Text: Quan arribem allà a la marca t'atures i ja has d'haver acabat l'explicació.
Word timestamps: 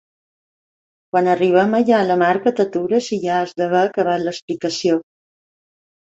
Quan 1.09 1.27
arribem 1.33 1.75
allà 1.79 1.97
a 2.05 2.07
la 2.11 2.15
marca 2.21 2.53
t'atures 2.59 3.09
i 3.17 3.19
ja 3.25 3.35
has 3.41 3.53
d'haver 3.63 3.83
acabat 3.89 4.23
l'explicació. 4.23 4.97